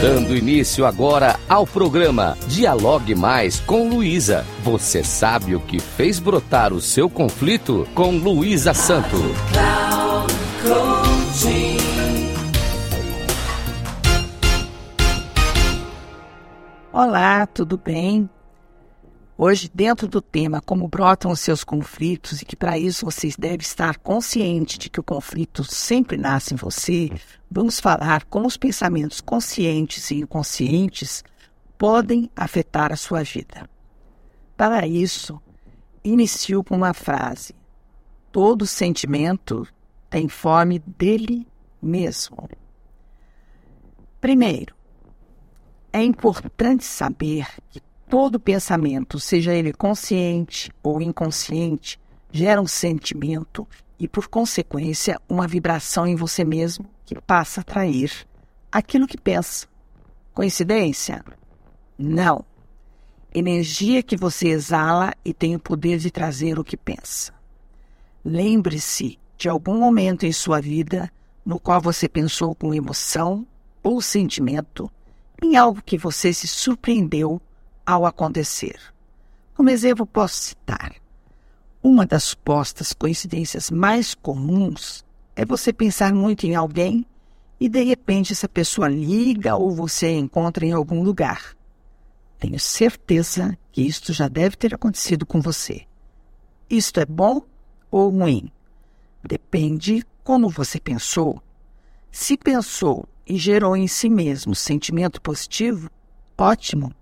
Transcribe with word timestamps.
Dando 0.00 0.36
início 0.36 0.84
agora 0.84 1.40
ao 1.48 1.66
programa 1.66 2.36
Dialogue 2.48 3.14
Mais 3.14 3.60
com 3.60 3.88
Luísa. 3.88 4.44
Você 4.62 5.02
sabe 5.02 5.54
o 5.56 5.60
que 5.60 5.80
fez 5.80 6.18
brotar 6.18 6.74
o 6.74 6.82
seu 6.82 7.08
conflito 7.08 7.88
com 7.94 8.10
Luísa 8.10 8.74
Santo. 8.74 9.16
Olá, 16.92 17.46
tudo 17.46 17.80
bem? 17.82 18.28
Hoje, 19.38 19.70
dentro 19.74 20.08
do 20.08 20.22
tema 20.22 20.62
como 20.62 20.88
brotam 20.88 21.30
os 21.30 21.40
seus 21.40 21.62
conflitos 21.62 22.40
e 22.40 22.44
que 22.46 22.56
para 22.56 22.78
isso 22.78 23.04
vocês 23.04 23.36
devem 23.36 23.58
estar 23.58 23.98
conscientes 23.98 24.78
de 24.78 24.88
que 24.88 24.98
o 24.98 25.02
conflito 25.02 25.62
sempre 25.62 26.16
nasce 26.16 26.54
em 26.54 26.56
você, 26.56 27.10
vamos 27.50 27.78
falar 27.78 28.24
como 28.24 28.46
os 28.46 28.56
pensamentos 28.56 29.20
conscientes 29.20 30.10
e 30.10 30.20
inconscientes 30.20 31.22
podem 31.76 32.30
afetar 32.34 32.90
a 32.90 32.96
sua 32.96 33.22
vida. 33.22 33.68
Para 34.56 34.86
isso, 34.86 35.38
inicio 36.02 36.64
com 36.64 36.74
uma 36.74 36.94
frase: 36.94 37.54
Todo 38.32 38.66
sentimento 38.66 39.68
tem 40.08 40.28
fome 40.28 40.78
dele 40.78 41.46
mesmo. 41.82 42.48
Primeiro, 44.18 44.74
é 45.92 46.02
importante 46.02 46.84
saber 46.84 47.46
que 47.68 47.85
todo 48.08 48.40
pensamento, 48.40 49.18
seja 49.18 49.54
ele 49.54 49.72
consciente 49.72 50.70
ou 50.82 51.00
inconsciente, 51.02 51.98
gera 52.30 52.60
um 52.60 52.66
sentimento 52.66 53.66
e, 53.98 54.06
por 54.06 54.28
consequência, 54.28 55.20
uma 55.28 55.46
vibração 55.46 56.06
em 56.06 56.14
você 56.14 56.44
mesmo 56.44 56.86
que 57.04 57.20
passa 57.20 57.60
a 57.60 57.62
atrair 57.62 58.26
aquilo 58.70 59.06
que 59.06 59.18
pensa. 59.18 59.66
Coincidência? 60.34 61.24
Não. 61.98 62.44
Energia 63.34 64.02
que 64.02 64.16
você 64.16 64.48
exala 64.48 65.12
e 65.24 65.32
tem 65.32 65.54
o 65.56 65.60
poder 65.60 65.98
de 65.98 66.10
trazer 66.10 66.58
o 66.58 66.64
que 66.64 66.76
pensa. 66.76 67.32
Lembre-se 68.24 69.18
de 69.36 69.48
algum 69.48 69.78
momento 69.78 70.24
em 70.24 70.32
sua 70.32 70.60
vida 70.60 71.10
no 71.44 71.60
qual 71.60 71.80
você 71.80 72.08
pensou 72.08 72.54
com 72.54 72.74
emoção 72.74 73.46
ou 73.82 74.00
sentimento 74.00 74.90
em 75.42 75.56
algo 75.56 75.82
que 75.84 75.98
você 75.98 76.32
se 76.32 76.46
surpreendeu 76.46 77.40
ao 77.86 78.04
acontecer. 78.04 78.78
Como 79.54 79.70
exemplo, 79.70 80.04
posso 80.04 80.34
citar: 80.34 80.96
uma 81.82 82.04
das 82.04 82.24
supostas 82.24 82.92
coincidências 82.92 83.70
mais 83.70 84.14
comuns 84.14 85.04
é 85.36 85.44
você 85.44 85.72
pensar 85.72 86.12
muito 86.12 86.44
em 86.44 86.54
alguém 86.54 87.06
e 87.60 87.68
de 87.68 87.82
repente 87.84 88.32
essa 88.32 88.48
pessoa 88.48 88.88
liga 88.88 89.56
ou 89.56 89.70
você 89.70 90.10
encontra 90.10 90.66
em 90.66 90.72
algum 90.72 91.02
lugar. 91.02 91.56
Tenho 92.38 92.58
certeza 92.58 93.56
que 93.72 93.82
isto 93.82 94.12
já 94.12 94.28
deve 94.28 94.56
ter 94.56 94.74
acontecido 94.74 95.24
com 95.24 95.40
você. 95.40 95.86
Isto 96.68 97.00
é 97.00 97.06
bom 97.06 97.40
ou 97.90 98.10
ruim? 98.10 98.50
Depende 99.22 100.04
como 100.22 100.50
você 100.50 100.78
pensou. 100.78 101.42
Se 102.10 102.36
pensou 102.36 103.08
e 103.26 103.36
gerou 103.36 103.76
em 103.76 103.86
si 103.86 104.08
mesmo 104.10 104.54
sentimento 104.54 105.20
positivo, 105.20 105.90
ótimo. 106.36 106.92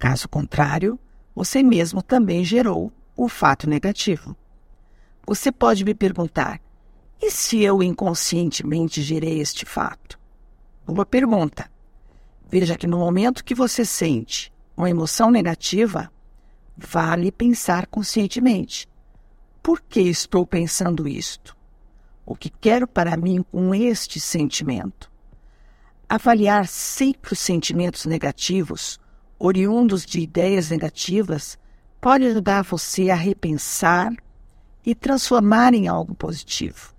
Caso 0.00 0.30
contrário, 0.30 0.98
você 1.34 1.62
mesmo 1.62 2.00
também 2.02 2.42
gerou 2.42 2.90
o 3.14 3.28
fato 3.28 3.68
negativo. 3.68 4.34
Você 5.26 5.52
pode 5.52 5.84
me 5.84 5.94
perguntar: 5.94 6.58
e 7.20 7.30
se 7.30 7.62
eu 7.62 7.82
inconscientemente 7.82 9.02
gerei 9.02 9.42
este 9.42 9.66
fato? 9.66 10.18
Boa 10.86 11.04
pergunta. 11.04 11.70
Veja 12.48 12.78
que 12.78 12.86
no 12.86 12.98
momento 12.98 13.44
que 13.44 13.54
você 13.54 13.84
sente 13.84 14.50
uma 14.74 14.88
emoção 14.88 15.30
negativa, 15.30 16.10
vale 16.74 17.30
pensar 17.30 17.86
conscientemente. 17.86 18.88
Por 19.62 19.82
que 19.82 20.00
estou 20.00 20.46
pensando 20.46 21.06
isto? 21.06 21.54
O 22.24 22.34
que 22.34 22.48
quero 22.48 22.88
para 22.88 23.18
mim 23.18 23.44
com 23.52 23.74
este 23.74 24.18
sentimento? 24.18 25.12
Avaliar 26.08 26.66
sempre 26.66 27.34
os 27.34 27.38
sentimentos 27.38 28.06
negativos 28.06 28.98
oriundos 29.40 30.04
de 30.04 30.20
ideias 30.20 30.68
negativas 30.68 31.58
pode 31.98 32.26
ajudar 32.26 32.62
você 32.62 33.08
a 33.08 33.14
repensar 33.14 34.12
e 34.84 34.94
transformar 34.94 35.72
em 35.72 35.88
algo 35.88 36.14
positivo. 36.14 36.94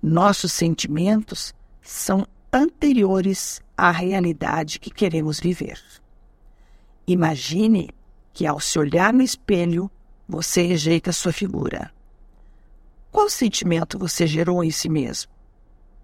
Nossos 0.00 0.52
sentimentos 0.52 1.52
são 1.82 2.24
anteriores 2.52 3.60
à 3.76 3.90
realidade 3.90 4.78
que 4.78 4.90
queremos 4.90 5.40
viver. 5.40 5.82
Imagine 7.06 7.90
que 8.32 8.46
ao 8.46 8.60
se 8.60 8.78
olhar 8.78 9.12
no 9.12 9.22
espelho, 9.22 9.90
você 10.28 10.62
rejeita 10.62 11.12
sua 11.12 11.32
figura. 11.32 11.92
Qual 13.10 13.28
sentimento 13.28 13.98
você 13.98 14.28
gerou 14.28 14.62
em 14.62 14.70
si 14.70 14.88
mesmo? 14.88 15.32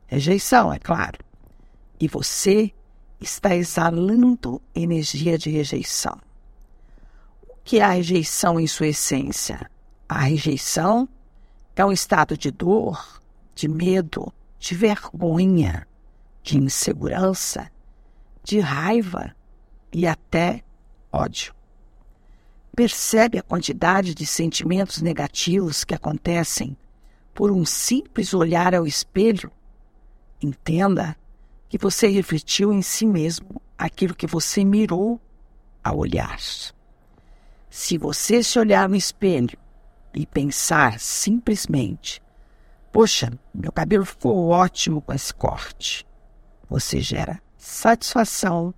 Rejeição, 0.07 0.73
é 0.73 0.79
claro. 0.81 1.19
E 2.01 2.09
você 2.09 2.73
está 3.21 3.55
exalando 3.55 4.61
energia 4.75 5.39
de 5.39 5.51
rejeição. 5.51 6.21
O 7.49 7.57
que 7.65 7.81
é 7.81 7.83
a 7.83 7.91
rejeição 7.91 8.61
em 8.61 8.67
sua 8.67 8.89
essência? 8.89 9.71
A 10.09 10.21
rejeição 10.21 11.09
é 11.75 11.85
um 11.85 11.93
estado 11.93 12.37
de 12.37 12.51
dor, 12.51 13.21
de 13.55 13.69
medo, 13.69 14.33
de 14.59 14.75
vergonha, 14.75 15.87
de 16.43 16.59
insegurança, 16.59 17.71
de 18.43 18.61
raiva 18.61 19.35
e 19.93 20.07
até 20.07 20.63
ódio. 21.13 21.55
Percebe 22.75 23.39
a 23.39 23.43
quantidade 23.43 24.15
de 24.15 24.27
sentimentos 24.27 25.01
negativos 25.01 25.83
que 25.83 25.95
acontecem 25.95 26.77
por 27.35 27.51
um 27.51 27.65
simples 27.65 28.33
olhar 28.35 28.75
ao 28.75 28.87
espelho? 28.87 29.51
Entenda 30.41 31.17
que 31.69 31.79
você 31.79 32.09
refletiu 32.09 32.73
em 32.73 32.83
si 32.83 33.07
mesmo 33.07 33.61
aquilo 33.77 34.15
que 34.15 34.27
você 34.27 34.65
mirou 34.65 35.21
ao 35.83 35.99
olhar. 35.99 36.39
Se 37.71 37.99
você 37.99 38.43
se 38.43 38.59
olhar 38.59 38.89
no 38.89 38.97
espelho 38.97 39.59
e 40.15 40.27
pensar 40.27 40.99
simplesmente: 40.99 42.23
Poxa, 42.93 43.31
meu 43.55 43.71
cabelo 43.71 44.05
ficou 44.05 44.49
ótimo 44.49 45.03
com 45.03 45.13
esse 45.13 45.35
corte, 45.35 46.07
você 46.69 47.01
gera 47.01 47.41
satisfação, 47.57 48.73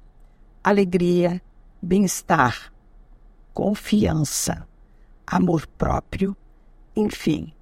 alegria, 0.65 1.41
bem-estar, 1.81 2.72
confiança, 3.54 4.66
amor 5.27 5.66
próprio, 5.66 6.37
enfim, 6.97 7.53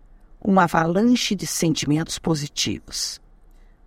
uma 0.40 0.64
avalanche 0.64 1.34
de 1.34 1.46
sentimentos 1.46 2.18
positivos. 2.18 3.20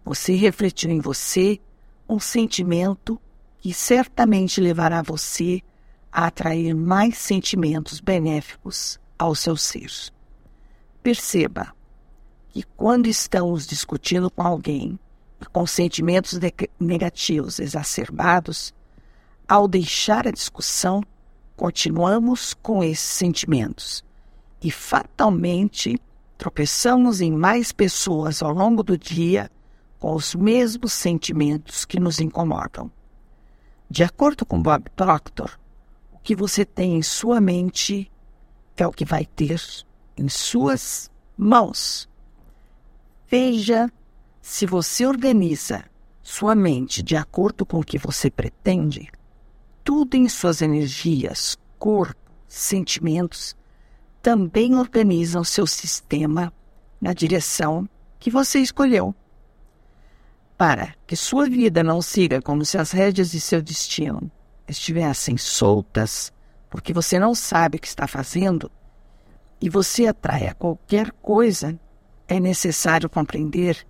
Você 0.03 0.35
refletiu 0.35 0.89
em 0.89 0.99
você 0.99 1.59
um 2.07 2.19
sentimento 2.19 3.19
que 3.59 3.73
certamente 3.73 4.59
levará 4.59 5.01
você 5.01 5.61
a 6.11 6.27
atrair 6.27 6.73
mais 6.73 7.17
sentimentos 7.17 7.99
benéficos 7.99 8.99
ao 9.17 9.35
seu 9.35 9.55
ser. 9.55 9.91
Perceba 11.03 11.73
que 12.49 12.63
quando 12.63 13.07
estamos 13.07 13.67
discutindo 13.67 14.31
com 14.31 14.41
alguém 14.41 14.99
com 15.53 15.65
sentimentos 15.65 16.37
negativos 16.79 17.59
exacerbados, 17.59 18.73
ao 19.47 19.67
deixar 19.67 20.27
a 20.27 20.31
discussão, 20.31 21.01
continuamos 21.55 22.53
com 22.53 22.83
esses 22.83 23.05
sentimentos 23.05 24.03
e 24.61 24.69
fatalmente 24.69 25.99
tropeçamos 26.37 27.21
em 27.21 27.31
mais 27.31 27.71
pessoas 27.71 28.41
ao 28.41 28.53
longo 28.53 28.83
do 28.83 28.97
dia 28.97 29.49
com 29.99 30.15
os 30.15 30.33
mesmos 30.33 30.93
sentimentos 30.93 31.83
que 31.83 31.99
nos 31.99 32.19
incomodam. 32.19 32.89
De 33.89 34.03
acordo 34.03 34.45
com 34.45 34.61
Bob 34.61 34.89
Proctor, 34.95 35.59
o 36.13 36.19
que 36.19 36.35
você 36.35 36.63
tem 36.63 36.95
em 36.95 37.01
sua 37.01 37.41
mente 37.41 38.09
é 38.77 38.87
o 38.87 38.91
que 38.91 39.03
vai 39.03 39.25
ter 39.25 39.61
em 40.17 40.29
suas 40.29 41.11
mãos. 41.37 42.07
Veja 43.27 43.91
se 44.41 44.65
você 44.65 45.05
organiza 45.05 45.83
sua 46.23 46.55
mente 46.55 47.03
de 47.03 47.15
acordo 47.15 47.65
com 47.65 47.79
o 47.79 47.83
que 47.83 47.97
você 47.97 48.29
pretende, 48.29 49.11
tudo 49.83 50.15
em 50.15 50.29
suas 50.29 50.61
energias, 50.61 51.57
corpo, 51.77 52.31
sentimentos, 52.47 53.55
também 54.21 54.75
organizam 54.75 55.43
seu 55.43 55.65
sistema 55.65 56.53
na 57.01 57.13
direção 57.13 57.87
que 58.19 58.29
você 58.29 58.59
escolheu 58.59 59.15
para 60.59 60.93
que 61.07 61.15
sua 61.15 61.49
vida 61.49 61.81
não 61.81 62.01
siga 62.01 62.41
como 62.41 62.65
se 62.65 62.77
as 62.77 62.91
rédeas 62.91 63.31
de 63.31 63.39
seu 63.39 63.61
destino 63.61 64.29
estivessem 64.67 65.37
soltas, 65.37 66.33
porque 66.69 66.91
você 66.91 67.17
não 67.17 67.33
sabe 67.33 67.77
o 67.77 67.79
que 67.79 67.87
está 67.87 68.05
fazendo, 68.05 68.69
e 69.61 69.69
você 69.69 70.07
atrai 70.07 70.47
a 70.47 70.53
qualquer 70.53 71.13
coisa, 71.21 71.79
é 72.27 72.41
necessário 72.41 73.09
compreender 73.09 73.87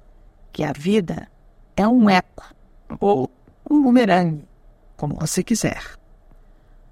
que 0.54 0.64
a 0.64 0.72
vida 0.72 1.28
é 1.76 1.88
um 1.88 2.08
eco 2.08 2.54
ou 3.00 3.32
um 3.68 3.82
bumerangue 3.82 4.48
como 4.96 5.16
você 5.16 5.42
quiser. 5.42 5.84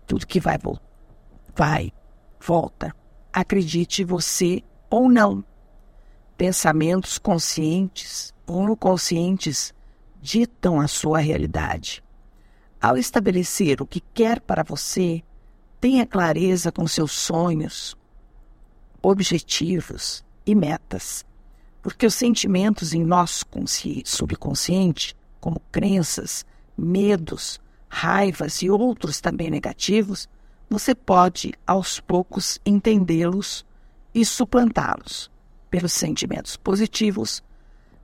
Tudo 0.08 0.26
que 0.26 0.40
vai, 0.40 0.58
vai, 1.56 1.94
volta. 2.40 2.96
Acredite 3.32 4.04
você 4.04 4.64
ou 4.90 5.08
não. 5.08 5.44
Pensamentos 6.38 7.18
conscientes 7.18 8.32
ou 8.46 8.70
inconscientes 8.70 9.74
ditam 10.22 10.80
a 10.80 10.88
sua 10.88 11.18
realidade. 11.18 12.04
Ao 12.80 12.96
estabelecer 12.96 13.82
o 13.82 13.88
que 13.88 14.00
quer 14.14 14.40
para 14.40 14.62
você, 14.62 15.24
tenha 15.82 16.06
clareza 16.06 16.72
com 16.72 16.88
seus 16.88 17.12
sonhos, 17.12 17.98
objetivos 19.02 20.24
e 20.46 20.54
metas, 20.54 21.26
porque 21.82 22.06
os 22.06 22.14
sentimentos 22.14 22.94
em 22.94 23.04
nosso 23.04 23.44
subconsciente, 24.06 25.18
como 25.42 25.60
crenças, 25.72 26.46
medos, 26.78 27.60
raivas 27.90 28.62
e 28.62 28.70
outros 28.70 29.20
também 29.20 29.50
negativos, 29.50 30.30
você 30.70 30.94
pode 30.94 31.56
aos 31.66 32.00
poucos 32.00 32.60
entendê-los 32.64 33.66
e 34.14 34.24
suplantá-los 34.24 35.36
pelos 35.70 35.94
sentimentos 35.94 36.56
positivos 36.56 37.44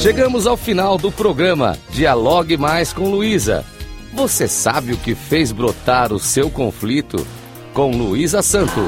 Chegamos 0.00 0.46
ao 0.46 0.56
final 0.56 0.96
do 0.96 1.12
programa 1.12 1.76
Dialogue 1.90 2.56
Mais 2.56 2.92
com 2.92 3.10
Luísa. 3.10 3.64
Você 4.14 4.48
sabe 4.48 4.92
o 4.92 4.96
que 4.96 5.14
fez 5.14 5.52
brotar 5.52 6.12
o 6.12 6.18
seu 6.18 6.50
conflito? 6.50 7.26
Com 7.74 7.90
Luísa 7.90 8.42
Santo. 8.42 8.80